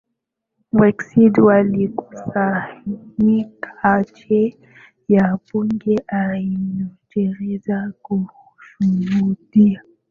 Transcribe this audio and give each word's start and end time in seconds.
Brexit 0.75 1.35
walikusanyika 1.47 3.71
nje 4.01 4.43
ya 5.07 5.25
bunge 5.47 5.95
la 6.11 6.29
Uingereza 6.29 7.93
kushuhudia 8.01 9.81